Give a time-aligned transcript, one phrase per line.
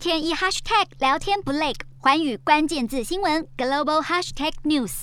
[0.00, 5.02] 天一 hashtag 聊天不累，环宇关键字新闻 global hashtag news。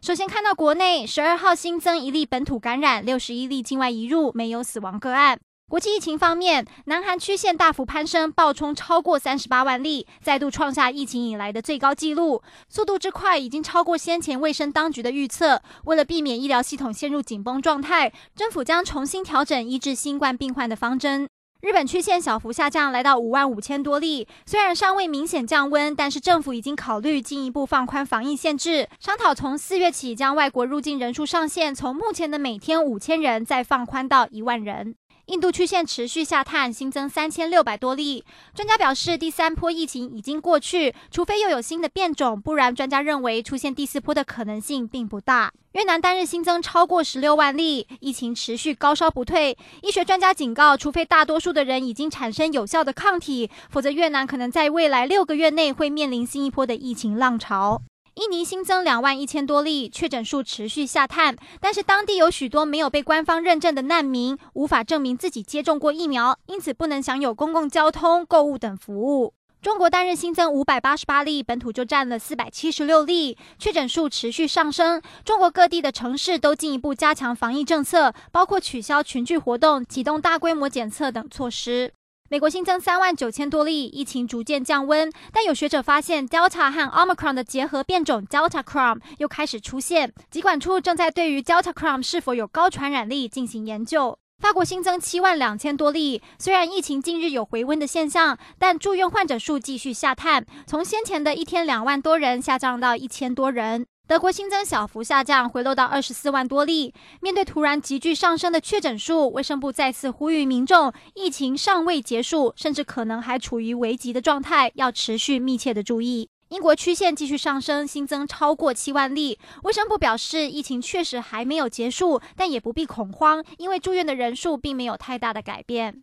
[0.00, 5.36] 首先看到国内十二号新增一例本土感染，六十一例境外移入，没有死亡个案。
[5.68, 12.40] 国际疫情方面，南韩曲线大幅攀升，暴冲超过三十八万例，再度创下疫情以来的最高纪录。
[12.68, 15.60] 速度之快，已经超过先前卫生当局的预测。
[15.86, 21.28] 为了避免医疗系统陷入紧绷状态，政府将重新调整医治新冠病患的方针。
[21.60, 24.26] 日本曲线小幅下降，来到五万五千多例。
[24.46, 34.94] 虽然尚未明显降温，但是政府已经考虑进一步放宽防疫限制，商讨从四月起将外国入境人数上限从目前的每天五千人再放宽到一万人。
[35.30, 38.24] 印度曲线持续下探，新增三千六百多例。
[38.52, 45.52] 专家表示，第三波疫情已经过去，除非又有新的变种，不然专家认为出现第四波的可能性并不大。
[45.70, 49.56] 越南单日新增超过十六万例，疫情持续高烧不退。
[49.82, 57.80] 医学专家警告，除非大多数的人已经产生有效的抗体，否则越南可能在未来六个月内会面临新一波的疫情浪潮。
[58.20, 69.32] 印尼新增两万一千多例，确诊数持续下探，但是当地有许多没有被官方认证的难民，无法证明自己接种过疫苗，因此不能享有公共交通、购物等服务。
[69.62, 75.00] 中国单日新增五百八十八例，本土就占了四百七十六例，确诊数持续上升。
[75.24, 81.94] 中国各地的城市都进一步加强防疫政策，包括取消群聚活动、启动大规模检测等措施。
[82.32, 90.12] 美国新增三万九千多例，疫情逐渐降温，但有学者发现，Delta 和 Omicron 的结合变种 Delta Cron 又开始出现。
[90.30, 94.16] 疾管处正在对于 Delta Cron 是否有高传染力进行研究。
[94.38, 103.86] 法国新增七万两千多例，虽然疫情近日有回温的现象，但住院患者数继续下探，从先前的一天两万多人下降到一千多人。
[104.10, 106.92] 德国新增小幅下降，回落到二十四万多例。
[107.20, 116.28] 面对突然急剧上升的确诊数，卫生部再次呼吁民众，疫情尚未结束，甚至可能还处于危急的状态，要持续密切的注意。
[116.48, 119.38] 英国曲线继续上升，新增超过七万例。
[119.62, 126.02] 卫生部表示，疫情确实还没有结束，但也不必恐慌，因为住院的人数并没有太大的改变。